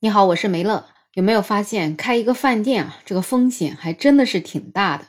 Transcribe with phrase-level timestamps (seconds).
[0.00, 0.84] 你好，我是梅乐。
[1.14, 5.06] 有没有发现开一个饭店啊，这个风险还真的是挺大的。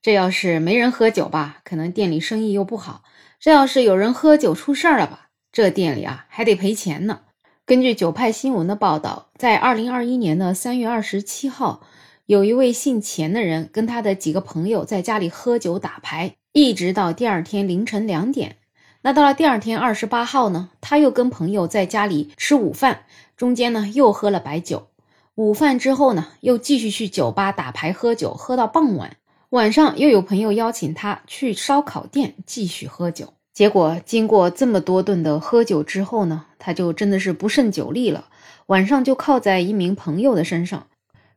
[0.00, 3.02] 这要是没人喝酒吧，可能店里生意又不好；
[3.40, 7.22] 这要是有人喝酒出事儿了吧，这店里啊还得赔钱呢。
[7.66, 11.84] 根据九派新闻的报道，在二零二一年的三月二十七号，
[12.26, 18.58] 有一位姓钱的人跟他的几个朋友在家里喝酒打牌，一直到第二天凌晨两点。
[19.02, 23.04] 那到了第二天二十八号呢，他又跟朋友在家里吃午饭，
[23.36, 24.88] 中间呢又喝了白酒。
[25.36, 29.16] 午饭之后呢，又继续去酒吧打牌喝酒，喝到傍晚。
[29.50, 33.32] 晚上又有朋友邀请他去烧烤店继续喝酒。
[33.54, 38.26] 结果经过这么多顿的喝酒之后呢，他就真的是不胜酒力了，
[38.66, 40.86] 晚上就靠在一名朋友的身上。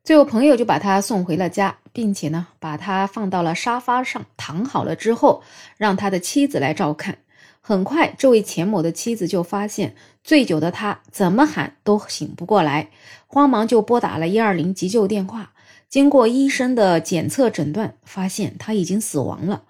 [0.03, 5.41] 最后朋友就把他送回了家，并且呢把他放到了沙发上躺好了之后，
[5.77, 7.17] 让他的妻子来照看。
[7.65, 12.89] 很快，这位钱某的妻子就发现醉酒的他怎么喊都醒不过来，
[13.25, 15.53] 慌忙就拨打了一二零急救电话。
[15.87, 19.63] 经过医生的检测诊断，发现他已经死亡了。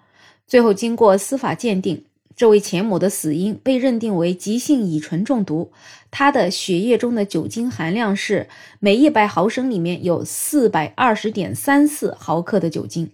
[0.44, 5.70] 最后，经过司法鉴定，这位钱某的死因被认定为急性乙醇中毒，
[6.10, 8.48] 他的血液中的酒精含量是
[8.80, 13.12] 每一百毫升里面有四百二十点三四毫克的酒精。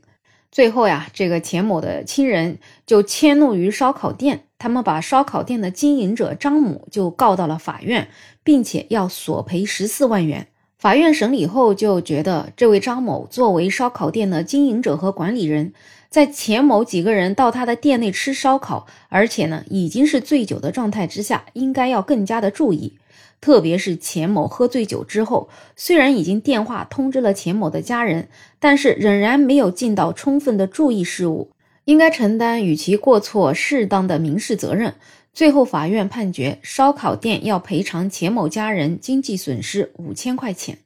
[0.50, 8.08] 最后呀，这个钱某的亲人就迁怒于烧烤店，他们把烧烤店的经营者张某就告到了法院，
[8.44, 10.48] 并且要索赔十四万元。
[10.78, 15.72] 法院审理后就觉得，这位张某作为烧烤店的经营者和管理人，
[16.10, 22.98] 在钱某几个人到他的店内吃烧烤，而且呢已经是醉酒的状态之下，应该要更加的注意。
[23.40, 31.48] 特别是钱某喝醉酒之后，虽然已经电话通知了钱某的家人，但是仍然没有尽到充分的注意事务，
[31.90, 34.94] 应该承担与其过错适当的民事责任。
[35.34, 40.78] 最后，法院判决烧烤店要赔偿钱某家人经济损失五千块钱。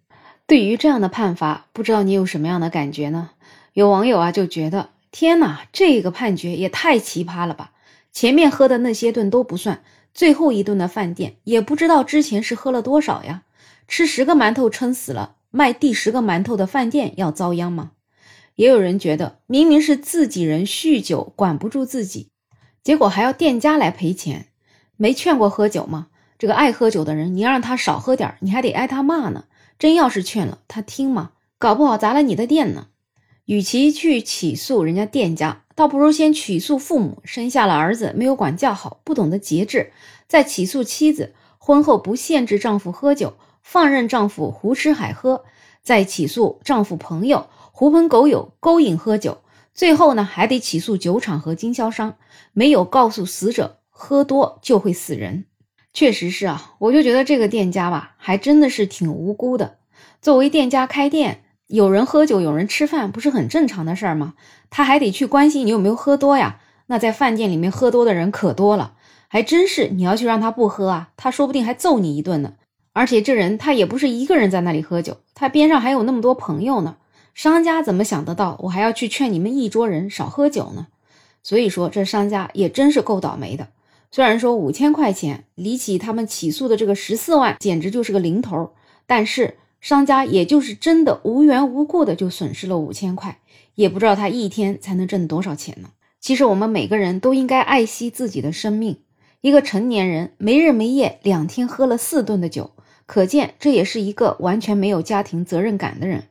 [0.47, 3.33] 对于这样的判罚，不知道你有什么样的感觉呢？
[3.75, 7.73] 有网友啊就觉得，天哪，这个判决也太奇葩了吧！
[8.11, 9.83] 前面喝的那些顿都不算。
[10.15, 13.43] 最后一顿的饭店也不知道之前是喝了多少呀，
[13.89, 17.91] 吃十个馒头撑死了，卖第十个馒头的饭店要遭殃吗？
[18.57, 22.31] 也有人觉得明明是自己人酗酒管不住自己，
[22.83, 24.47] 结果还要店家来赔钱，
[24.97, 26.09] 没劝过喝酒吗？
[26.39, 29.45] 这个爱喝酒的人，你让他少喝点，你还得挨他骂呢。
[29.79, 31.33] 真要是劝了他听吗？
[31.59, 32.89] 搞不好砸了你的店呢。
[33.47, 35.63] 与其去起诉人家店家。
[35.77, 39.91] 倒不如先起诉父母生下了儿子没有管教好，不懂得节制；
[40.29, 45.43] 再起诉妻子婚后不限制丈夫喝酒，放任丈夫胡吃海喝；
[45.83, 49.39] 再起诉丈夫朋友狐朋狗友勾引喝酒；
[49.75, 52.15] 最后呢，还得起诉酒厂和经销商
[52.53, 55.47] 没有告诉死者喝多就会死人。
[55.93, 59.79] 确实是啊，我就觉得这个店家吧，还真的是挺无辜的。
[60.23, 61.41] 作为店家开店。
[61.67, 64.35] 有人喝酒，有人吃饭，不是很正常的事儿吗？
[64.71, 66.61] 他还得去关心你有没有喝多呀？
[66.87, 68.95] 那在饭店里面喝多的人可多了，
[69.27, 72.53] 还真是你要去让他不喝啊，他说不定还揍你一顿呢。
[72.93, 76.95] 而且这人他也不是一个人在那里喝酒，他边上还有那么多朋友呢。
[77.35, 80.87] 商家怎么想得到我还要去劝你们一桌人少喝酒呢？
[81.43, 83.69] 所以说这商家也真是够倒霉的。
[84.11, 88.73] 虽然说五千块钱比起他们起诉的这个十四万，简直就是个零头，
[89.07, 89.59] 但是。
[89.81, 93.39] 商家也就是真的无缘无故的就损失了五千块，
[93.75, 95.91] 也不知道他一天才能挣多少钱呢。
[96.23, 99.01] 其实我们每个人都应该爱惜自己的生命。
[99.43, 102.71] 一个成年人没日没夜两天喝了四顿的酒，
[103.05, 106.25] 可见这也是一个完全没有家庭责任感的人。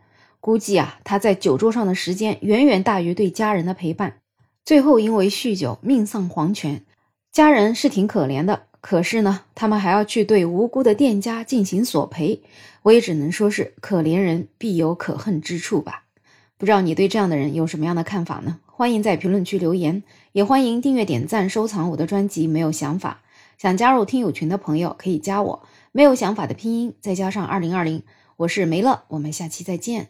[0.44, 4.18] 估计啊，他在酒桌上的时间远远大于对家人的陪伴，
[4.66, 6.84] 最后因为酗酒命丧黄泉，
[7.32, 8.64] 家人是挺可怜的。
[8.82, 12.42] 可是呢，他们还要去对无辜的店家进行索赔，
[12.82, 16.04] 我也只能说是可怜人必有可恨之处吧。
[16.58, 18.60] 不知道你对这样的人有什么样的看法呢？
[18.66, 20.04] 欢迎在评论区留言，
[20.34, 22.48] 也欢迎订阅、点赞、收藏我的专辑。
[22.48, 23.22] 没有想法，
[23.58, 25.64] 想加入听友群的朋友可以加我。
[25.94, 28.04] 没有想法的拼音再加上二零二零，
[28.36, 30.10] 我是梅乐，我们下期再见。